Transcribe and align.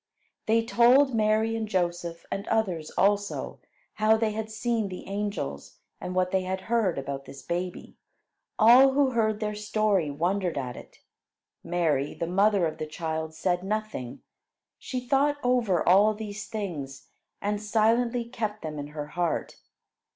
They 0.47 0.65
told 0.65 1.13
Mary 1.13 1.55
and 1.55 1.67
Joseph, 1.67 2.25
and 2.31 2.47
others 2.47 2.89
also, 2.97 3.59
how 3.93 4.17
they 4.17 4.31
had 4.31 4.49
seen 4.49 4.87
the 4.89 5.05
angels, 5.07 5.77
and 5.99 6.15
what 6.15 6.31
they 6.31 6.41
had 6.41 6.61
heard 6.61 6.97
about 6.97 7.25
this 7.25 7.43
baby. 7.43 7.97
All 8.57 8.93
who 8.93 9.11
heard 9.11 9.39
their 9.39 9.53
story 9.53 10.09
wondered 10.09 10.57
at 10.57 10.75
it; 10.75 11.01
Mary, 11.63 12.15
the 12.15 12.25
mother 12.25 12.65
of 12.65 12.79
the 12.79 12.87
child, 12.87 13.35
said 13.35 13.61
nothing. 13.63 14.23
She 14.79 15.07
thought 15.07 15.37
over 15.43 15.87
all 15.87 16.15
these 16.15 16.47
things, 16.47 17.09
and 17.39 17.61
silently 17.61 18.25
kept 18.25 18.63
them 18.63 18.79
in 18.79 18.87
her 18.87 19.05
heart. 19.09 19.57